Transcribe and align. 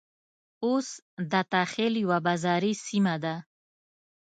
اوس 0.65 0.87
دته 1.31 1.61
خېل 1.71 1.93
يوه 2.03 2.17
بازاري 2.27 2.73
سيمه 2.87 3.15
ده. 3.23 3.35